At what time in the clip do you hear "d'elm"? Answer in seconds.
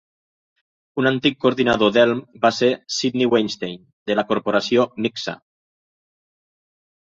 1.97-2.23